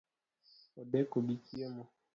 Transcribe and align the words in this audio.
Odeko 0.81 1.17
gi 1.27 1.35
chiemo 1.45 1.83